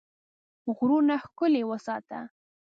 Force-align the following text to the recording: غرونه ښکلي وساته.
غرونه 0.75 1.15
ښکلي 1.23 1.61
وساته. 1.69 2.19